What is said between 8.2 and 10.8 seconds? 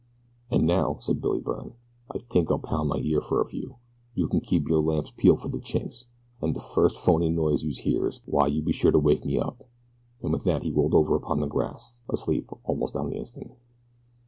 w'y be sure to wake me up," and with that he